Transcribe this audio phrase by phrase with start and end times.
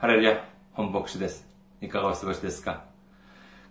[0.00, 0.42] ハレルヤ、
[0.72, 1.46] 本牧師です。
[1.82, 2.84] いかがお過ごしですか？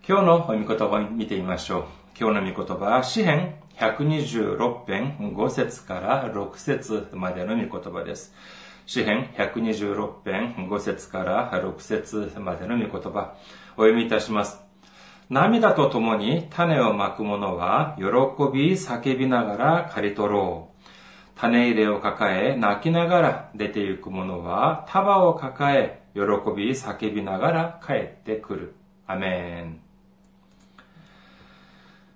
[0.08, 1.83] 今日の御言葉を見てみましょう。
[2.20, 8.36] 今日の御言葉は、詩編126編5節から6節までの御言葉です。
[8.86, 13.34] 詩編126編5節から6節までの御言葉、
[13.75, 14.61] お読みいたします。
[15.32, 18.04] 涙とともに種をまく者は、喜
[18.54, 20.68] び叫びながら刈り取ろう。
[21.40, 28.75] 種入れを抱え、泣きながら出て行く者は、束を抱え、喜び叫びながら帰ってくる。
[29.07, 29.80] アメン。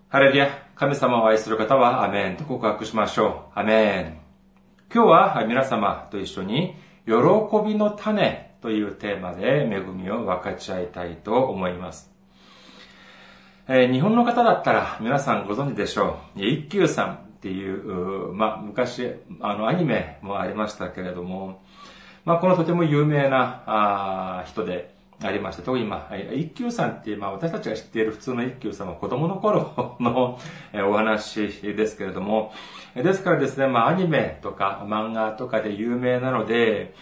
[0.10, 3.60] ハレルヤ、神様を愛する方はアメンと告白しましょう。
[3.60, 4.18] アメン。
[4.94, 7.14] 今日は皆様と一緒に、喜
[7.66, 12.12] びの種というテーマで恵みを分かち合いたいと思います。
[13.70, 16.44] えー、日本の方だったら皆さんご存知でしょう。
[16.44, 21.62] 一休さんっていう、まあ、昔、あの、アニメもありましたけれども、
[22.24, 30.40] まあ、このとても有名なあ人でありまして、特にまあ、一休さんっていう、まあ、私たちが知っている普通の一休さんは子供の頃の
[30.90, 32.54] お話ですけれども、
[32.96, 36.96] ですからですね、まあ、アニメとか漫画とかで有名なので、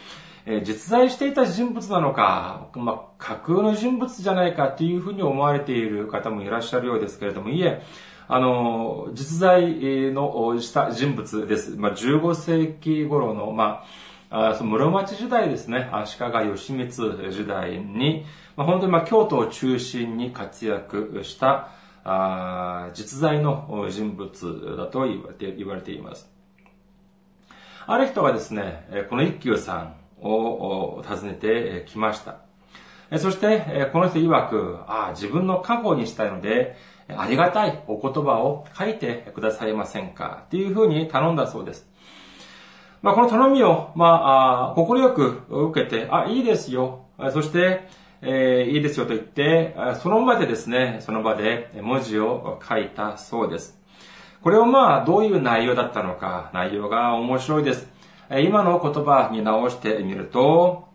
[0.48, 7.84] え実在していた人物なのか、まあ、架空の人物じゃないかっていうふうに思われている方もいらっしゃるようですけれども、いえ、
[8.34, 9.62] あの、実在
[10.14, 11.72] のした人物です。
[11.72, 13.84] まあ、15世紀頃の、ま
[14.30, 16.90] あ、あその室町時代ですね、足利義満
[17.30, 18.24] 時代に、
[18.56, 21.72] まあ、本当にまあ京都を中心に活躍した
[22.06, 26.32] あ実在の人物だと言われて言われています。
[27.86, 32.38] ある人がですね、この一休さんを訪ねてきました。
[33.20, 36.78] そして、この人曰く、ああ、自分の過去にしたいので、
[37.18, 40.44] ありがたいお言葉を書いてくださいませんか？
[40.46, 41.90] っていうふうに頼んだそうです。
[43.02, 47.06] まあ、この頼みを、まあ、心よく受けて、あ、いいですよ。
[47.32, 47.88] そして、
[48.22, 53.80] えー、いいですよと言って、その場でですね、その場で文字を書いたそうです。
[54.44, 57.90] これをまあ、どういう内容だったのか、内容が面白いです。
[58.44, 60.88] 今の言葉に直してみると、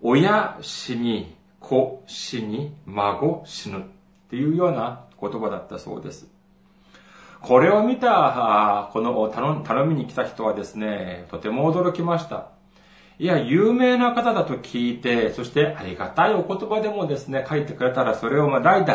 [0.00, 3.82] 親死に、子死に、孫死ぬっ
[4.30, 6.28] ていうような言葉だったそうです。
[7.40, 9.28] これを見た、この
[9.64, 12.48] 頼みに来た人はですね、とても驚きました。
[13.18, 18.92] いや、有名な方だと聞いて、そしてありがたいお言葉でもですね、書いてくれたら、それをまあ代々、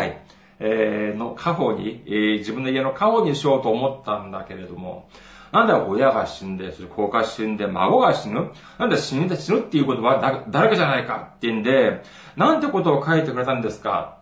[0.60, 5.10] えー、の家宝に、えー、自分の家の家宝にしようと思ったんだけれども、
[5.52, 12.02] なんだ親が死んで、それ子が死んで、孫が死ぬなんだ死んで死ぬっていうことは誰かじゃないかって言うんで、
[12.36, 14.18] なんてことを書いてくれたんですか？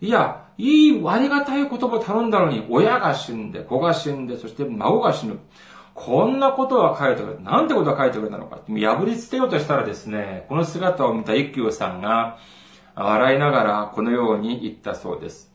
[0.00, 5.38] いや、いい、ありがたい言葉を頼んだのに、親が死んで、子が死んで、そして孫が死ぬ。
[5.94, 7.42] こんなことは書いてくれ。
[7.42, 8.58] なんてことは書いてくれたのか。
[8.66, 12.38] 破り捨てようとしたらですね、この姿を見た一休さんが、
[12.94, 15.52] 笑いながらこのように言ったそうです。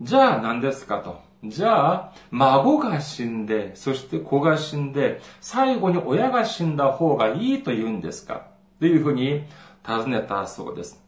[0.00, 1.20] じゃあ何ですかと。
[1.44, 8.46] じゃあ、孫が死んで、そして子が死んで、最後に親が死んだ方がいいと言うんですか
[8.80, 9.44] というふうに
[9.82, 11.03] 尋ねたそうです。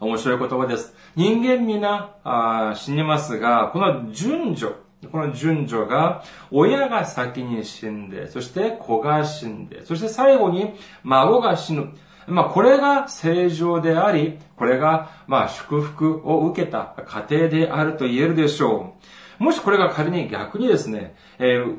[0.00, 0.94] 面白い言葉です。
[1.14, 4.74] 人間皆あ死にますが、この順序、
[5.12, 10.72] この順序が、親が先に死んで、そして子が死んで、そして最後に
[11.02, 11.90] 孫が死ぬ。
[12.26, 18.94] まあ、これが正常であり、これが、まあ、祝福を受けた過程であると言えるでしょ
[19.38, 19.44] う。
[19.44, 21.76] もしこれが仮に逆にですね、えー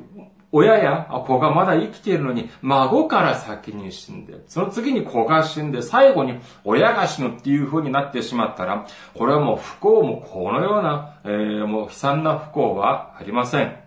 [0.52, 13.82] 親や子がまだ生きているのに、孫から先に死んで、その次に子が死んで、最後に親が死ぬっていう風になってしまったら、これはもう不幸もこのような、えー、もう悲惨な不幸はありません。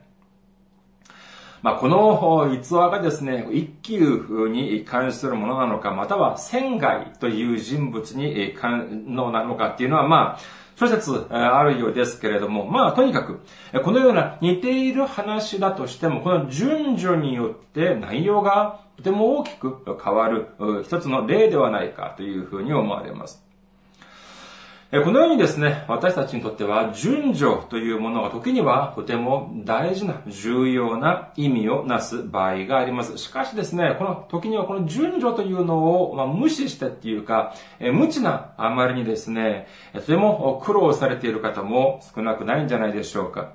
[1.64, 10.38] まあ、この逸話がですね、一休に関するものなのか、または仙外という人物に関のなのかっていうのは、まあ、
[10.76, 13.40] 諸説あるようですけれども、まあ、とにかく、
[13.84, 20.48] このような似ている話だとしても、この順序によって内容がとても大きく変わる
[20.84, 23.43] 一つの例ではないかというふうに思われます。
[25.02, 33.18] このようにですね、私たちにとっては順序というものが時にはとても大事な重要な意味をなす場合があります。
[33.18, 43.54] しかしですね、この時にはこの順序というのを、ま、無視してっていうか、え無知なあまりにですね、とても苦労されている方も少なくないんじゃないでしょうか。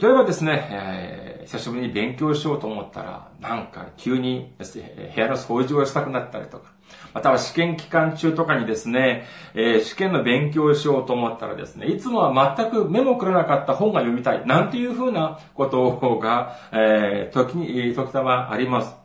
[0.00, 6.72] 例えばですね、えー、久しぶりに勉強しようと思ったら、なんか急に部屋の掃除をしたくなったりとか、
[7.12, 19.01] または試験期間中とかにですね、えー、試験の勉強をしようと思ったらですね、いつもは全く目もくれなかった本が読みたい、なんていうふうなことが、えー、時に、時たまあります。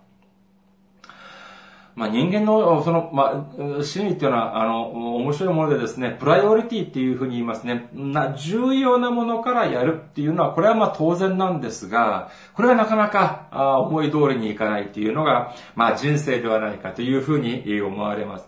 [1.98, 3.50] まあ、人間の、その、ま
[3.80, 7.90] あ、心理っていうのは、あの、面白いものでですね、プライオリティっていうふうに言いますね。
[7.92, 18.48] な、重要なものからやるっていうのは、これはまあ当然なんですが、これはなかなか、あ思い通りにいかないっていうのが、まあ人生ではないかというふうに思われます。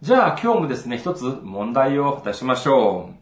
[0.00, 3.14] じゃあ今日もですね、一つ問題を出しましょう。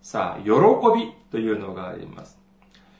[0.00, 0.50] さあ、喜
[0.96, 2.38] びというのがあります。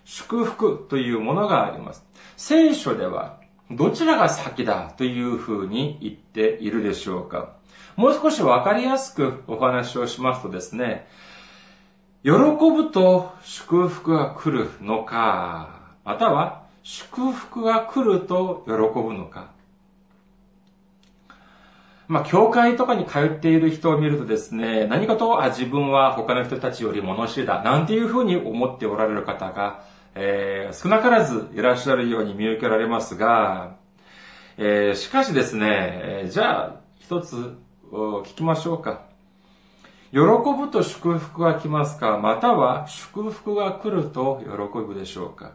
[0.05, 2.05] 祝福というものがあります。
[2.37, 3.38] 聖書では、
[3.71, 7.53] どちらが先だというふうに言っているでしょうか
[7.97, 11.07] もう少しわかりやすくお話をしますとですね、
[12.23, 19.51] 喜ぶと祝福が来るのか、または祝福が来ると喜ぶのか。
[22.07, 29.83] まあ、教会とかに通っている人を見るとですね、何かと、あ、自分は他の人たちより物知りだ、なんていうふうに思っておられる方が
[30.21, 33.77] えー、少なからずいらっしゃるように見受けられますが、
[34.57, 37.57] えー、しかしですね、えー、じゃあ、一つ
[37.93, 39.07] 聞きましょうか。
[40.11, 45.53] 喜ぶと祝福が来ますかまたは祝福が来ると喜ぶでしょうか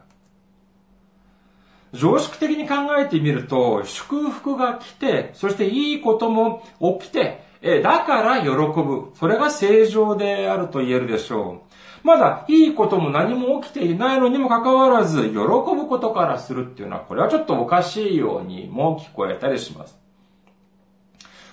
[1.92, 6.64] 常識的に考えてみると、祝福が来て、そしていいことも
[7.00, 9.12] 起きて、えだから喜ぶ。
[9.14, 11.74] それが正常であると言えるでしょう。
[12.04, 19.98] まだいいことも何も起きていないのにもかかわらず、喜ぶことからするっていうのは、これはちょっとおかしいようにも聞こえたりします。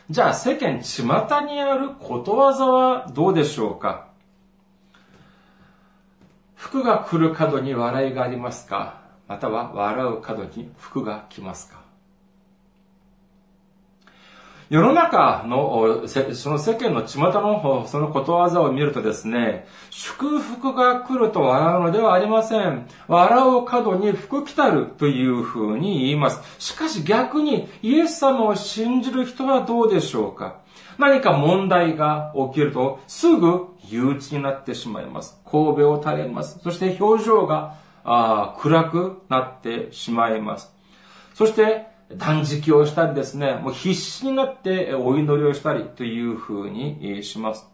[0.10, 1.04] じゃあ世間巷
[1.46, 4.08] にあることわざはどうでしょうか？
[6.56, 9.00] 服が来る角に笑いがありますか？
[9.30, 11.81] または笑う角に服が来ますか？
[14.72, 22.88] 世の中の、その世間の巷のそのことわざを見るとですね、祝福が来ると笑うのではありません。
[23.10, 26.40] 笑う角に福来たるというふうに言います。
[26.58, 30.62] しかし逆にイエス様を信じる人はどうでしょうか
[30.98, 35.38] 何か問題が起きるとすぐ憂鬱になってしまいます。
[35.44, 36.60] 神戸を垂れます。
[36.64, 37.76] そして表情が
[38.58, 40.74] 暗くなってしまいます。
[41.34, 47.68] そして断食をしたりですね、もう必死になってお祈りをしたりというふうにします。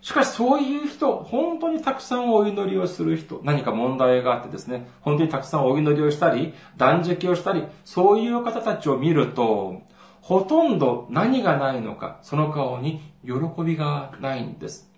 [0.00, 9.82] しかしそういう人、本当にたくさんお祈りをする人、何か問題があってですね、本当にたくさんお祈りをしたり、断食をしたり、そういう方たちを見ると、
[10.20, 13.32] ほとんど何がないのか、その顔に喜
[13.64, 14.90] びがないんです。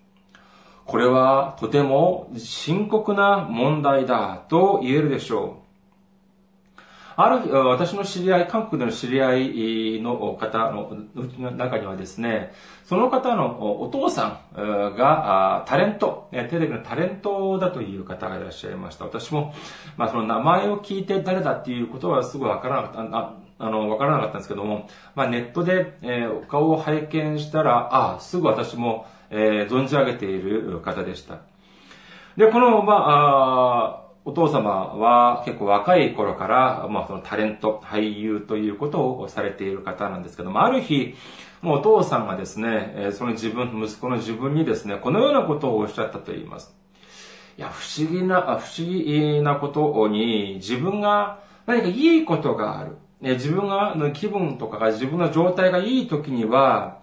[0.85, 5.58] これはとても深刻な問題だと言えるでしょう。
[7.21, 12.53] ある、私の知り合い、韓国での知り合いの方の中にはですね、
[12.85, 19.03] その方のお父さんがタレント、テレビのタレントだという方がいらっしゃいました。
[19.03, 19.53] 私も、
[19.97, 23.33] まあその名前を聞いて誰だっていうことはすぐわからなかった。
[23.61, 31.39] あの、わからなかったんですけども、まあ、ネットで、えー、顔を拝見したら、ああ、すぐ私も、えー、存じ上げている方でした。
[32.37, 41.15] で、この、まあ、あお父様は結構若い頃から、まあそのタレント、俳優ということをされている方なんですけども、ある日、
[41.61, 46.75] もうお父さんがですね、その自分、息子の自分にですね、このようなことをおっしゃったと言います。
[47.57, 52.97] いや、不思議な、不思議なことに、自分が何かいいことがある。
[53.21, 56.99] 自分が、の気分とかが自分の状態がいい時には、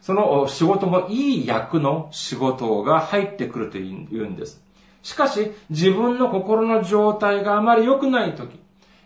[0.00, 4.62] その仕事もいい役の仕事が入ってくるというんです。
[5.08, 8.60] しかし、自分の心の状態があまり良くないとき、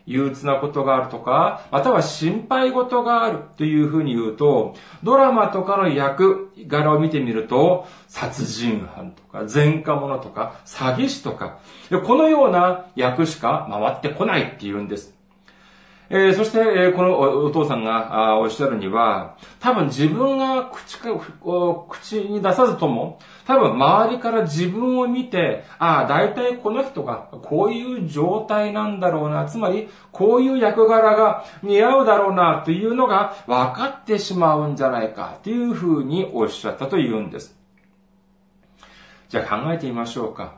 [0.04, 11.58] 憂鬱なことがあるとか、または心配事があるというふうに言うと、ドラマとかの役柄を見てみると、殺人犯とか、前科者とか、詐欺師とか、
[12.04, 15.14] このような役しか回ってこないっていうんです。
[16.14, 21.08] えー、そして、えー、このお父さんがおっしゃるには、多分自分が口か、
[21.88, 37.56] 口に出さずとも、多分周りから自分を見て、ああ、大体この人がこういう状態なんだろうな、つまり、こういう役柄が似合うだろうな、というのが分かってしまうんじゃないか、というふうにおっしゃったというんです。
[39.30, 40.56] じゃあ考えてみましょうか。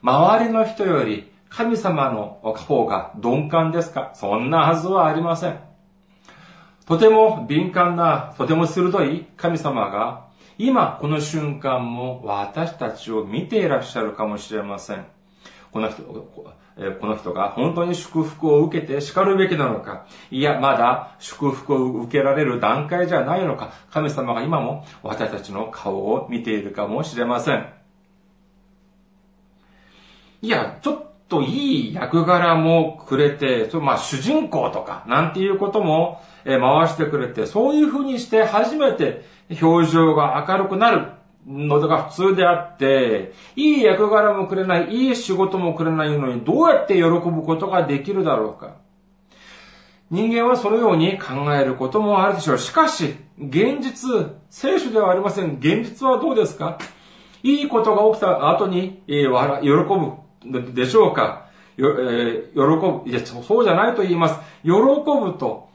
[0.00, 4.12] 周りの人より神様の方が鈍感ですか？
[4.14, 5.60] そんなはずはありません。
[6.86, 10.26] とても敏感な、とても鋭い神様が、
[10.58, 15.04] 今この瞬間も私たちを見ていらっしゃるかもしれません。
[15.70, 27.66] この人、この人が本当に祝福を受けて叱るべきなのか、いや、まだ祝福を受けられる段階じゃないのか、神様が今も私たちの顔を見ているかもしれません。
[30.40, 39.24] いや、ちょっとといい役柄もくれて、そまあ主人公とか、なんていうことも、え回してくれて、そういう風にして初めて
[39.62, 41.06] 表情が明るくなる
[41.46, 48.74] のが普通であって、いい役柄もくれない、いい仕事もくれないのに、どうやって喜ぶことができるだろうか。
[50.10, 52.58] 人間はそのように考えることもあるでしょう。
[52.58, 55.56] しかし、現実、聖書ではありません。
[55.58, 56.76] 現実はどうですか？
[57.42, 60.12] いいことが起きた後に、えー、喜ぶ
[60.44, 61.46] でしょうか？
[61.76, 63.10] よ、えー、喜ぶ。
[63.10, 64.40] いや、そうじゃないと言います。
[64.62, 65.68] 喜ぶと、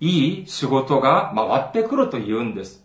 [0.00, 2.84] いい仕事が回ってくると言うんです。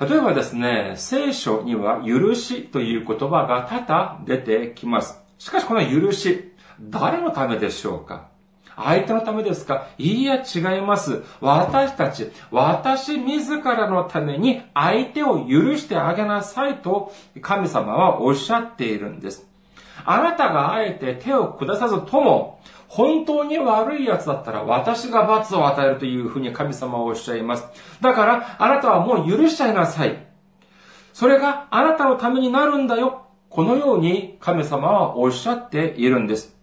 [0.00, 5.20] 例えばですね、聖書には許しという言葉が多々出てきます。
[5.38, 8.28] しかしこの許し、誰のためでしょうか？
[8.76, 9.86] 相手のためですか？
[9.98, 11.22] いいや違います。
[11.40, 19.48] 私たち、私自らのために相手を許してあげなさいと神様はおっしゃっているんです。
[20.04, 27.66] あなたがあえて手を下さずとも、本当に悪い奴だったら私が罰を与えるというふうに神様はおっしゃいます。
[28.00, 30.26] だから、あなたはもう許しちゃいなさい。
[31.12, 33.26] それがあなたのためになるんだよ。
[33.48, 36.53] このように神様はおっしゃっているんです。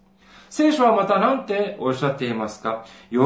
[0.54, 2.84] 聖書はまた何ておっしゃっていますか？
[3.10, 3.16] 喜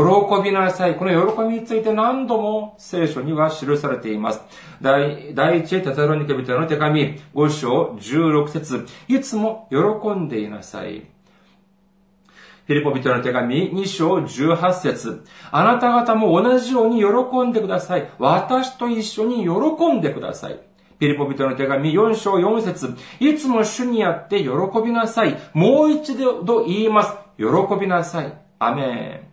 [0.45, 0.95] びなさい。
[0.95, 4.43] この喜びについて何度も聖書には記されています。
[4.81, 11.01] 第第一テタロニケ人の手紙5章16節いつも喜んでいなさい。
[11.01, 18.09] フィリポ人の手紙2章18節あなた方も同じように喜んでください。
[18.21, 20.61] 私と一緒に喜んでください。
[20.99, 24.49] ピリポ人の手紙4章4節いつも主にあって喜
[24.85, 25.37] びなさい。
[25.53, 27.13] もう一度言います。
[27.39, 27.45] 喜
[27.79, 28.33] びなさい。
[28.59, 29.27] アメン。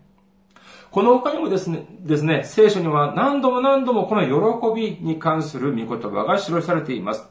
[0.91, 7.27] この他にもですね、ですね、聖書には何度も何度もこの喜びに関する御言葉が記されています。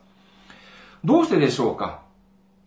[1.05, 2.01] どうしてでしょうか？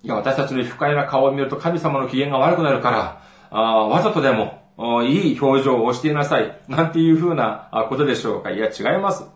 [0.03, 6.62] いや、私たちの不快な顔を見ると神様の機嫌が悪くなるから、あわざとでもいい表情をしていなさい。
[6.67, 8.51] なんていうふうなことでしょうか？
[8.51, 9.35] いや、違います。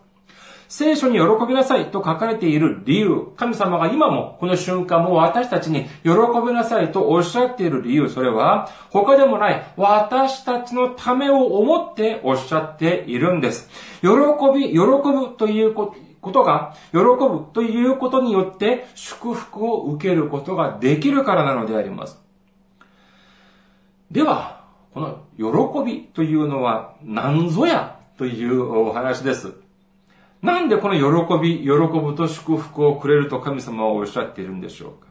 [0.70, 6.10] 聖書に喜びなさいと書かれている理由、神様が今もこの瞬間も私たちに喜
[6.46, 13.68] びなさいとおっしゃっている理由、それは他でもない私たちのためを思っておっしゃっているんです。
[14.00, 14.08] 喜
[14.54, 15.92] び、喜ぶというこ
[16.32, 22.22] とが、喜ぶということによって祝福を受けることができるからなのであります。
[24.12, 24.60] では、
[24.94, 29.68] この喜びというのは何ぞやというお話です。
[30.42, 35.08] なんでこの喜び、喜ぶと祝福をくれると神様はおっしゃっているんでしょうか？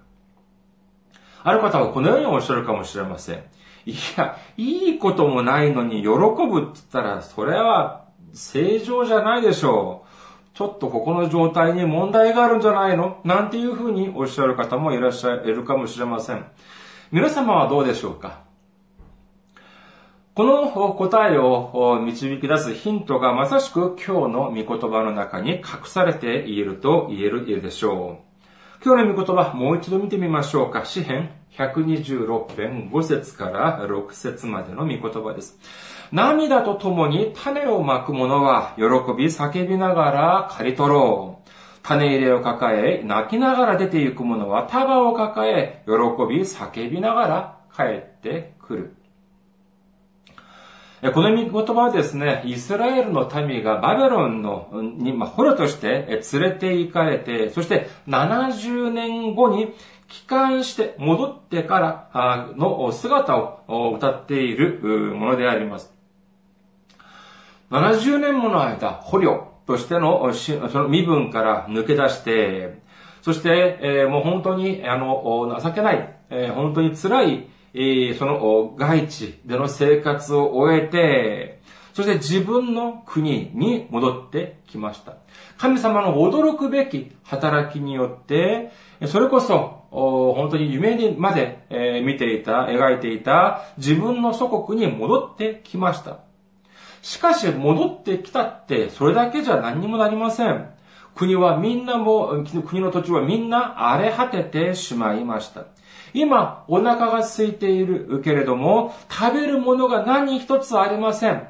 [1.44, 3.44] ある方はこのようにおっしゃるかもしれません。
[3.86, 10.58] いや、いいこともないのに喜ぶって言ったら、それは正常じゃないでしょう。
[10.58, 13.22] ちょっとここの状態に問題があるんじゃないの？
[13.24, 16.46] なんていうふうにおっしゃる方もいらっしゃるかもしれません。
[17.12, 18.49] 皆様はどうでしょうか？
[20.40, 28.82] この答えを導き出すヒントがまさしく今日の御言葉の中に隠されていると言えるでしょう。
[28.82, 30.86] 今日の御言葉、もう一度見てみましょうか。
[30.86, 35.60] 詩編126編5節から6節までの御言葉です。
[36.14, 38.84] 涙とともに種をまく者は喜
[39.18, 41.50] び叫びながら刈り取ろう。
[41.84, 45.92] 種入れを抱え、泣きながら出て行く者は束を抱え、喜
[46.34, 48.96] び叫びながら帰ってくる。
[51.02, 59.74] この御言葉はですね、イスラエルの民がバベロンのに、まあ、捕虜として連れて行かれて、そして70年後に
[60.10, 61.80] 帰還して戻ってか
[62.14, 64.82] らの姿を歌っている
[65.16, 65.94] ものであります。
[67.72, 72.82] 70年もの間、捕虜としてのその身分から抜け出して、
[73.22, 77.48] そして、え、もう本当に、あの、情けない、え、本当に辛い、
[78.18, 81.60] その外地での生活を終えて、
[81.94, 85.18] そして自分の国に戻ってきました。
[85.58, 88.72] 神様の驚くべき働きによって、
[89.08, 96.20] それこそ、本当に夢にまで見ていた、描いていた自分の祖国に戻ってきました。
[97.02, 100.70] しかし戻ってきたってそれだけじゃ何にもなりません。
[101.16, 105.66] 国はみんなも、国の土地はみんな荒れ果ててしまいました。
[106.14, 111.48] 今、お腹が空いているけれども、食べるものが何一つありません。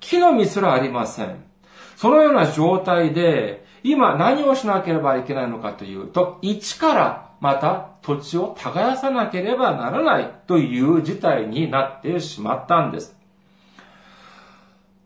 [0.00, 1.44] 木の実すらありません。
[1.96, 13.21] そのような状態で、今何をしなければいけないのかというと、一からまた土地を耕さなければならないという事態になってしまったんです。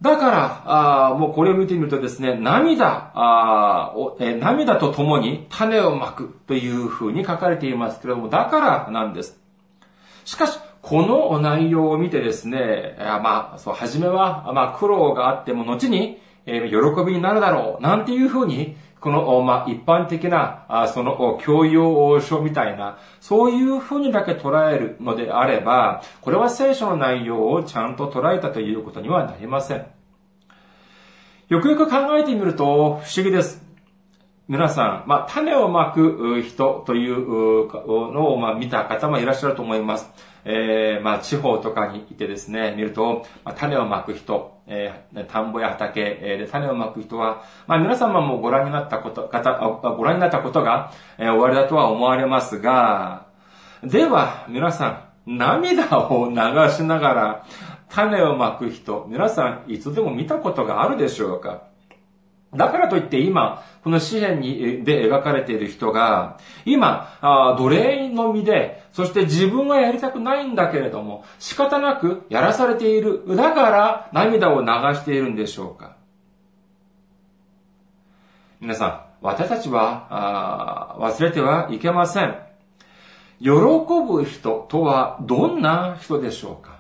[0.03, 0.63] だから、
[1.11, 9.41] あもうこれを見てみるとですね、涙あえ涙と共に種をまくというふうに書かれていますけれども、だからなんです。
[10.25, 29.87] しかし、この内容を見てですね、まあ、そう、初めは、まあ、苦労があっても、後に、えー、喜びになるだろう、なんていうふうに、この、まあ、一般的な、あその、教養書みたいな、そういうふうにだけ捉えるのであれば、これは聖書の内容をちゃんと捉えたということにはなりません。
[31.49, 33.65] よくよく考えてみると、不思議です。
[34.49, 40.09] 皆さん、まあ、種をまく人というのを、まあ、見た方もいらっしゃると思います。
[40.49, 49.59] えー、まあ、地方とかにいてですね、見ると、まあ、種をまく人、えー、田んぼや畑、えー、で種をまく人は、まあ、皆様もご覧になったこと、方、
[49.97, 53.27] ご覧になったことが、えー、終わりだとは思われますが、
[53.83, 56.37] では、皆さん、涙を流
[56.71, 57.45] しながら、
[57.89, 61.65] 種をまく人、皆さん、いつでも見たことがあるでしょうか？
[62.57, 73.25] だからといって今、この詩篇にで描かれている人が、今、あ奴隷の身で、そして自分はやりたくないんだけれども、仕方なくやらされている。
[73.37, 75.97] だから涙を流しているんでしょうか。
[78.61, 82.37] 皆さん、私たちは忘れてはいけません。
[83.41, 86.77] 喜ぶ人とはどんな人でしょうか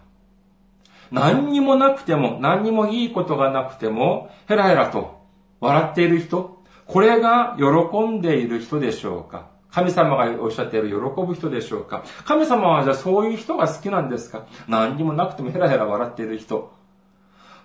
[1.10, 5.20] 何にもなくても、何にもいいことがなくても、ヘラヘラと
[5.60, 9.48] 笑っている人、これが喜んでいる人でしょうか？
[9.70, 12.04] 神様がおっしゃっている喜ぶ人でしょうか？
[12.24, 14.46] 神様はじゃあそういう人が好きなんですか？
[14.68, 16.74] 何にもなくてもヘラヘラ笑っている人。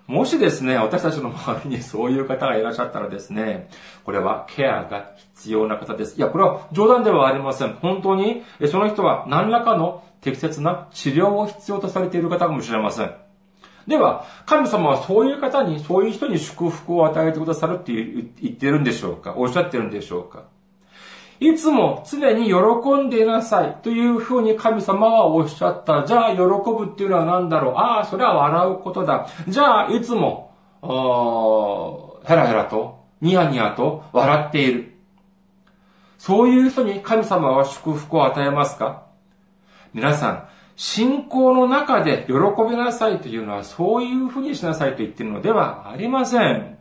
[0.08, 3.70] もしですね、私たちの周りにそういう方がいらっしゃったらですね、
[4.04, 6.18] これはケアが必要な方です。
[6.18, 7.74] いや、これは冗談ではありません。
[7.74, 13.14] 本当に、その人は何らかの適切な治療を必要とされている方かもしれません。
[13.86, 19.34] では、神様はそういう方に、そういう人に祝福を与えてくださるって言ってるんでしょうか？
[19.36, 20.44] おっしゃってるんでしょうか？
[21.40, 22.54] いつも常に喜
[23.04, 26.06] んでいなさいというふうに神様はおっしゃった。
[26.06, 27.74] じゃあ喜ぶっていうのは何だろう？
[27.74, 29.26] ああ、それは笑うことだ。
[29.48, 30.52] じゃあいつも、
[32.24, 34.92] ヘラヘラと、ニヤニヤと笑っている。
[36.18, 39.02] そういう人に神様は祝福を与えますか？
[39.92, 42.34] 皆さん、信仰の中で喜
[42.68, 46.78] びなさいというのはそういうふうにしなさいと言っているのではありません。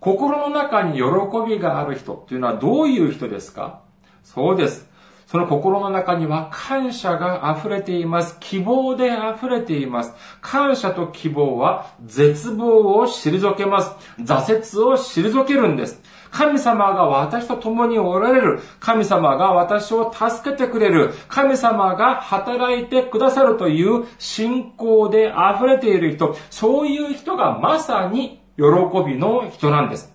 [0.00, 1.02] 心の中に喜
[1.48, 3.80] びがある人というのはどういう人ですか？
[4.22, 4.88] そうです。
[5.26, 8.36] その心の中には感謝が溢れています。
[8.40, 10.12] 希望で溢れています。
[10.42, 13.90] 感謝と希望は絶望を退けます。
[14.20, 16.02] 挫折を退けるんです。
[16.34, 18.60] 神様が私と共におられる。
[18.80, 21.14] 神様が私を助けてくれる。
[21.28, 26.36] 神様が働いてくださるという信仰で溢れている人。
[26.50, 28.64] そういう人がまさに喜
[29.06, 30.12] びの人なんです。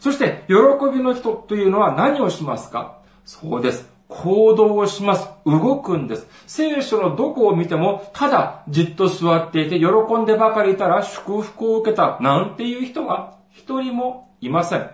[0.00, 0.54] そして、喜
[0.94, 2.98] びの人というのは何をしますか？
[3.24, 3.90] そうです。
[4.08, 5.30] 行動をします。
[5.46, 6.28] 動くんです。
[6.46, 9.86] 聖書のどこを見ても、ただじっと座っていて、喜
[10.18, 14.90] んでばかりいたら祝福を受けた、なんていう人は一人もいません。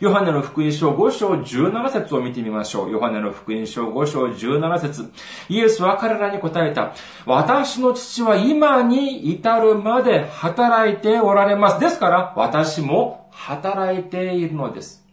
[0.00, 2.90] ヨハネの福音書5章17節を見てみましょう。
[2.90, 5.10] ヨハネの福音書5章17節
[5.48, 6.94] イエスは彼らに答えた。
[7.26, 11.80] 私の父は今に至るまで働いておられます。
[11.80, 15.07] ですから、私も働いているのです。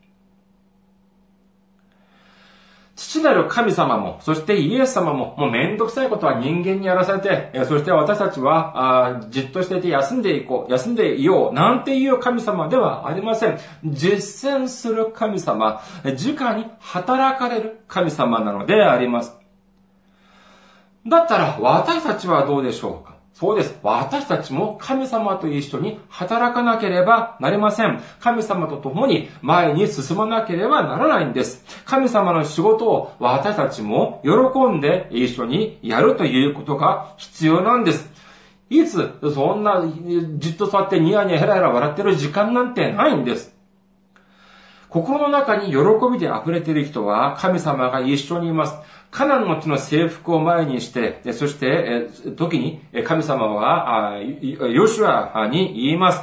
[2.96, 13.60] 父なる神様も、そしてイエス様も、もうめんどくさいことは人間にやらされて、そして私たちは、あじっとしていて休んでいこう、休んでいよう、なんていう神様ではありません。
[13.84, 19.36] 実践する神様、直に働かれる神様なのであります。
[21.06, 23.15] だったら、私たちはどうでしょうか？
[23.36, 23.78] そうです。
[23.84, 28.02] 私たちも神様と一緒に働かなければなりません。
[28.22, 31.66] 神様と共に前に進まなければならないんです。
[31.84, 38.10] 神様の仕事を私たちも喜んで一緒にやるということが必要なんです。
[38.70, 39.84] いつ、そんな、
[40.38, 43.55] じっと座ってニヤニヤヘラヘラ笑ってる時間なんてないんです。
[44.96, 45.78] 心の中に喜
[46.10, 48.76] びで溢れている人は神様が一緒にいます。
[49.12, 56.22] カナンの地の征服を前にして、そして、時に神様は、ヨシュアに言います。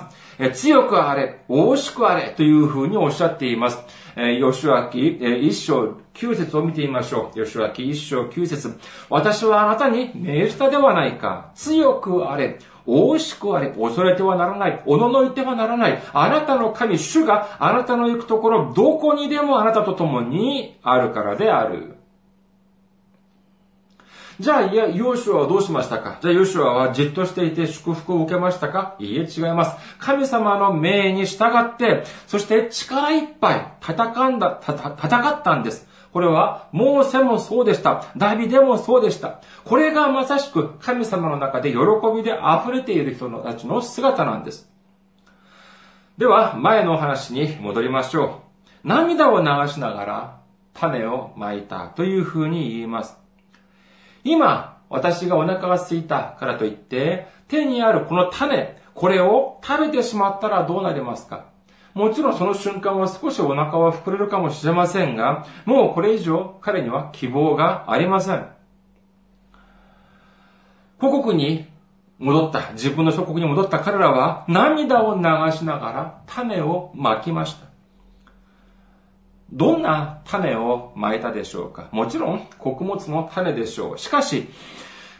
[0.54, 3.78] 強くあれ、大しくあれというふうにおっしゃっています。
[4.16, 7.38] ヨシュア記一章九節を見てみましょう。
[7.38, 8.78] ヨシュア記一章九節
[9.10, 11.50] 私はあなたに命じたではないか。
[11.54, 21.96] 強くあれ、大しくあれ、恐れてはならない、おののいてはならない、あなたの神、主があなたの行くところ、どこにでもあなたと共にあるからである。
[24.40, 26.18] じゃあ、いや、ヨシュアはどうしましたか？
[26.20, 28.96] じゃあ、ヨシュアはじっとしていて祝福を受けましたか？
[28.98, 29.76] いいえ、違います。
[29.98, 35.86] 神様の命に従って、そして力いっぱい戦んだ、戦ったんです。
[36.12, 38.04] これは、モーセもそうでした。
[38.16, 39.40] ダビデもそうでした。
[39.64, 41.78] これがまさしく神様の中で喜
[42.14, 44.70] びで溢れている人たちの姿なんです。
[46.18, 48.42] では、前のお話に戻りましょ
[48.84, 48.88] う。
[48.88, 50.36] 涙を流しながら
[50.74, 53.16] 種をまいたというふうに言います。
[54.22, 61.46] 今、私がお腹が空いたからといって、手にあるこの種、これを食べてしまったらどうなりますか？
[61.94, 68.46] もちろんその瞬間は少しお腹は膨れるかもしれませんが、もうこれ以上彼には希望がありません。
[70.98, 71.66] 故国に
[72.18, 77.66] 戻った、自分の祖国に戻った彼らは涙を流しながら種をまきました。
[79.52, 81.88] どんな種をまいたでしょうか？
[81.92, 83.98] もちろん穀物の種でしょう。
[83.98, 84.48] しかし、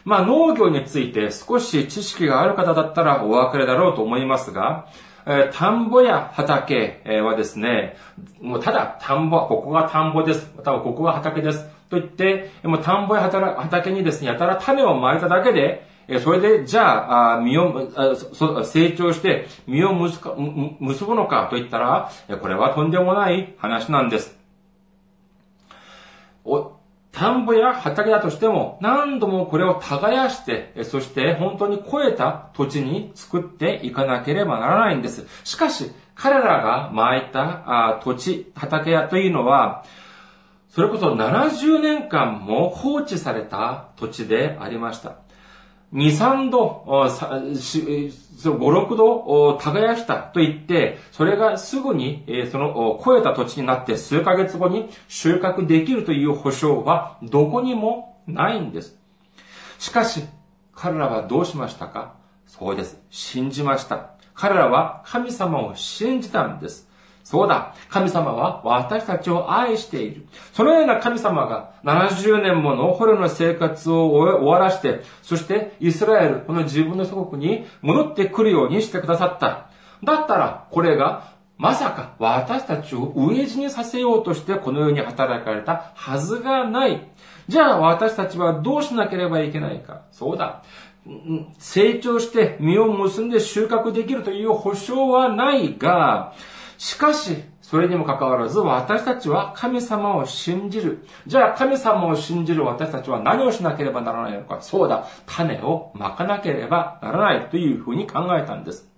[0.05, 4.87] まあ農業について少し知識がある方だったらお別れだろうと思いますが、
[5.25, 7.95] え、田んぼや畑はですね、
[8.41, 10.51] もうただ田んぼ、ここが田んぼです。
[10.57, 11.65] またはここが畑です。
[11.89, 15.87] と言って、もう田んぼや畑にですね、やたら種をまいただけで、
[16.21, 20.19] それで、じゃあ、実を、成長して実を結
[21.05, 24.37] ぶのかと言ったら、これはとんでもない話なんです。
[26.43, 26.73] お
[27.13, 35.27] 田んぼや畑だとしても、何度もこれを耕して、そして本当に肥えた土地に作っていかなければならないんです。
[35.43, 39.85] しかし、彼らが巻いた土地、畑屋というのは、
[40.69, 45.22] それこそ70年間も放置された土地でありました。
[45.93, 48.09] 2、3度、5、
[48.43, 58.97] 6度耕したと言って、それがすぐに、その、超えた土地になって数ヶ月後に収穫できるという保証はどこにもないんです。
[59.77, 60.23] しかし、
[60.73, 62.15] 彼らはどうしましたか？
[62.47, 62.99] そうです。
[63.09, 64.09] 信じました。
[64.33, 66.89] 彼らは神様を信じたんです。
[67.23, 67.73] そうだ。
[67.89, 70.25] 神様は私たちを愛している。
[70.51, 79.69] そのような神様が70年もの捕虜の生活を終わらして、そしてイスラエル、この自分の祖国に戻ってくるようにしてくださった。
[80.03, 87.07] だったら、これがまさか私たちを飢え死にさせようとしてこの世に働かれたはずがない。
[87.47, 90.01] じゃあ私たちはどうしなければいけないか。
[90.11, 90.63] そうだ。
[91.59, 96.33] 成長して実を結んで収穫できるという保証はないが、
[96.83, 101.05] しかし、それにもかかわらず、私たちは神様を信じる。
[101.25, 104.59] じゃあ、神様を信じる私たちは何をしなければならないのか。
[104.59, 108.91] そうだ、種をまかなければならないというふうに考えたんです。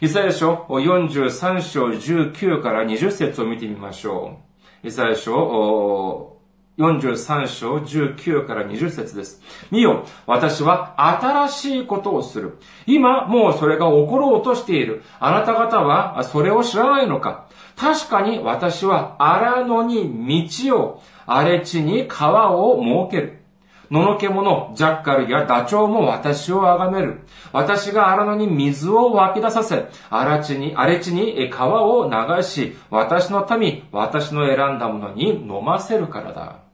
[0.00, 4.38] イザヤ書43章19から20節を見てみましょ
[4.82, 4.88] う。
[4.88, 6.35] イザヤ書
[6.78, 9.40] 43章19から20節です。
[9.70, 12.58] 見よ、私は新しいことをする。
[12.86, 15.02] 今もうそれが起ころうとしている。
[15.18, 23.42] あなた方はそれを知らないのか確かに私は荒野に道を、荒れ地に川を設ける。
[23.90, 27.20] 野の獣、ジャッカルやダチョウも私を崇める。
[27.52, 36.65] 私が荒野に水を湧き出させ、荒地に、荒れ地に川を流し、私の民、私の選んだものに飲ませるからだ。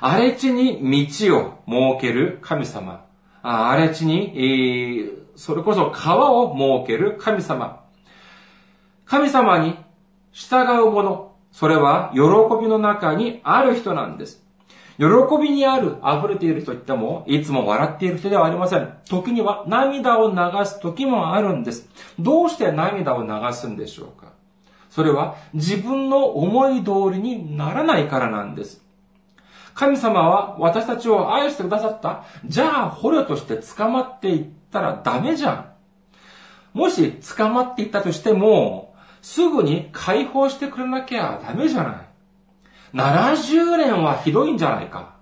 [0.00, 3.04] 荒れ地に道を設ける神様。
[3.42, 7.84] 荒れ地に、それこそ川を設ける神様。
[9.04, 9.76] 神様に
[10.32, 12.20] 従う者、それは喜
[12.60, 14.44] びの中にある人なんです。
[14.98, 15.06] 喜
[15.40, 18.98] びにある、溢れている人といっても、いつも笑っている人ではありません。
[19.08, 21.88] 時には涙を流す時もあるんです。
[22.18, 24.32] どうして涙を流すんでしょうか
[24.90, 28.87] それは自分の思い通りにならないからなんです。
[29.78, 32.24] 神様は私たちを愛してくださった。
[32.44, 35.72] じゃあ、捕虜として捕まっていったらダメじゃん。
[36.72, 41.96] もし捕まっていったとしても、すぐに解放してくれなきゃダメじゃない。
[42.92, 45.14] 70年はひどいんじゃないか。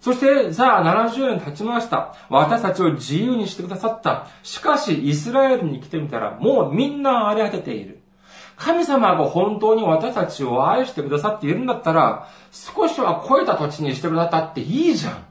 [0.00, 2.14] そして、さあ、70年経ちました。
[2.30, 4.28] 私たちを自由にしてくださった。
[4.42, 7.97] しかし、イスラエルに来てみたら、もうみんな荒れ果てている。
[8.58, 15.24] 神様が本当に私たちを愛してくださっているんだったら、少しは超えた土地にしてくださっていいじゃん。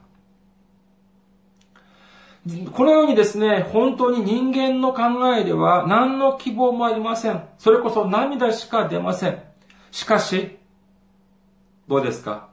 [2.71, 7.43] このようにですね、本当に人間の考えでは何の希望もありません。
[7.57, 9.43] それこそ涙しか出ません。
[9.91, 10.57] しかし、
[11.89, 12.47] どうですか？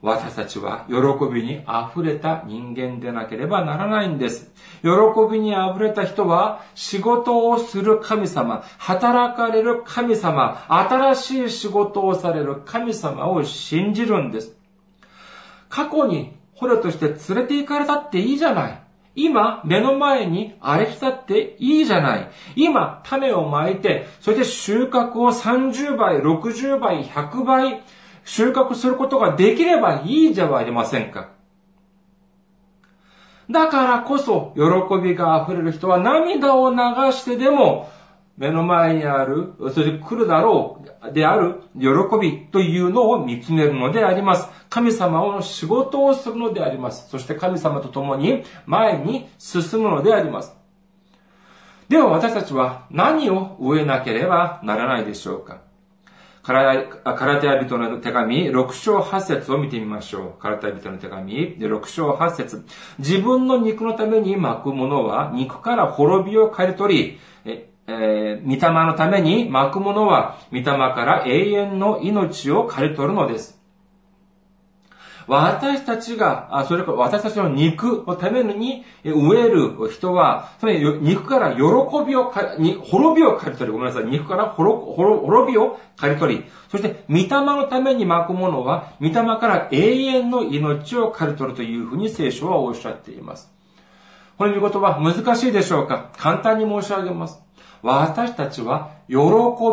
[0.00, 0.94] 私たちは喜
[1.32, 4.52] びに溢れた人間でなければならないんです。
[4.82, 4.88] 喜
[5.30, 14.56] びに溢れた人は仕事をする神様、働かれる神様、新しい仕事をされる神様を信じるんです。
[15.68, 18.82] 過去に捕虜として連れて行かれたっていいじゃない。
[19.14, 22.30] 今、目の前に荒れたっていいじゃない。
[22.54, 27.82] 今、種をまいて、それで収穫を30倍、60倍、100倍、
[28.28, 31.30] 収穫することができればいいじゃありませんか。
[33.50, 36.76] だからこそ、喜びが溢れる人は涙を流
[37.12, 37.90] してでも、
[38.36, 41.88] 目の前にある、そして来るだろうである喜
[42.20, 44.46] びというのを見つめるのであります。
[44.68, 47.08] 神様の仕事をするのであります。
[47.08, 50.54] そして神様と共に前に進むのであります。
[51.88, 55.67] では私たちは何を植えなければならないでしょうか
[56.48, 60.40] カラテヤ人の手紙6章8節を見てみましょう。
[60.40, 62.64] カラテヤ人の手紙6章8節
[62.98, 73.57] 自分の肉のために巻くものは肉から滅びを刈り取り、えー、御霊のために巻くものは御霊から永遠の命を刈り取るのです。
[75.28, 81.60] 私たちが、それから私たちの肉のために植える人は、それ肉から喜
[82.06, 93.52] びをに滅びを刈り取り、ごめんなさい、肉から滅びを刈り取り、そして、御霊のために巻くものは、御霊から永遠の命を刈り取るというふうに聖書はおっしゃっています。
[94.38, 96.10] この見事は難しいでしょうか？
[96.16, 97.38] 簡単に申し上げます。
[97.82, 99.16] 私たちは喜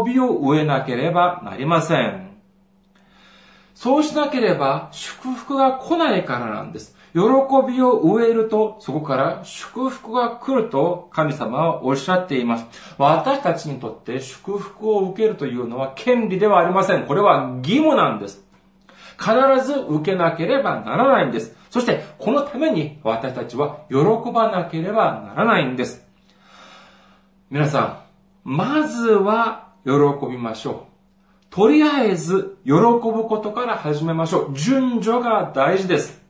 [0.06, 2.25] びを植えなければなりません。
[3.76, 6.96] そうしなければ祝福が来ないからなんです。
[7.14, 7.22] 喜
[7.68, 12.66] びを植えると、そこから祝福が来ると神様はおっしゃっています。
[12.98, 17.06] 私たちにとって祝福を受けるというのは権利ではありません。
[17.06, 18.44] これは義務なんです。
[19.18, 19.34] 必
[19.66, 21.56] ず受けなければならないんです。
[21.70, 23.98] そして、このために私たちは喜
[24.32, 26.06] ばなければならないんです。
[27.50, 28.00] 皆さん、
[28.44, 29.92] まずは喜
[30.30, 30.95] びましょう。
[31.56, 32.82] とりあえず、喜ぶ
[33.30, 34.58] ことから始めましょう。
[34.58, 36.22] 順序が大事です。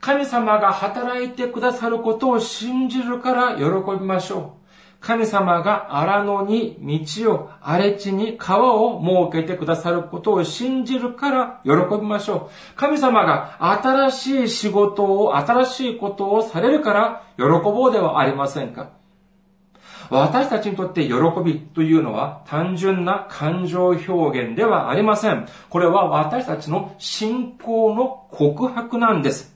[0.00, 3.64] 神様が働いてくださることを信じるから喜
[4.00, 4.60] びましょう。
[5.00, 8.98] 神様が荒野に道を、荒れ地に川を
[9.30, 12.76] 設けてくださることを信じるから喜びましょう。
[12.76, 18.99] 神様が新しい仕事を、新しいことをされるから喜ぼうではありませんか。
[20.10, 25.46] 私たちにとって喜びというのは単純な感情表現ではありません。
[25.68, 29.54] これは私たちの信仰の告白なんです。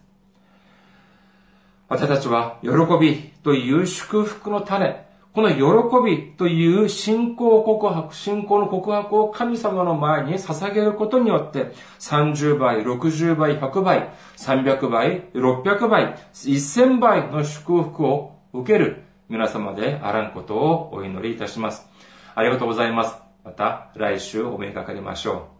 [1.89, 21.87] 私たちは喜びという祝福の種、この喜びという信仰告白、信仰の告白を神様の前に捧げることによって、30倍、60倍、100倍、300倍、600倍、1000倍の祝福を受ける皆様であらんことをお祈りいたします。
[22.35, 23.17] ありがとうございます。
[23.45, 25.54] また来週お目にかかりましょう。